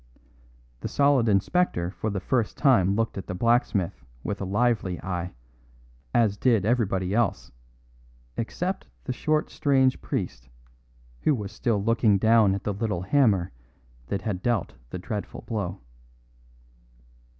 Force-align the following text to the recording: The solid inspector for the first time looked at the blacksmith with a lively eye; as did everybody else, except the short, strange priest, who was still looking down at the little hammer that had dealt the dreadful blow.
The 0.79 0.87
solid 0.87 1.29
inspector 1.29 1.91
for 1.91 2.09
the 2.09 2.19
first 2.19 2.57
time 2.57 2.95
looked 2.95 3.19
at 3.19 3.27
the 3.27 3.35
blacksmith 3.35 4.03
with 4.23 4.41
a 4.41 4.45
lively 4.45 4.99
eye; 5.03 5.35
as 6.11 6.37
did 6.37 6.65
everybody 6.65 7.13
else, 7.13 7.51
except 8.35 8.87
the 9.03 9.13
short, 9.13 9.51
strange 9.51 10.01
priest, 10.01 10.49
who 11.21 11.35
was 11.35 11.51
still 11.51 11.83
looking 11.83 12.17
down 12.17 12.55
at 12.55 12.63
the 12.63 12.73
little 12.73 13.03
hammer 13.03 13.51
that 14.07 14.23
had 14.23 14.41
dealt 14.41 14.73
the 14.89 14.97
dreadful 14.97 15.41
blow. 15.43 15.81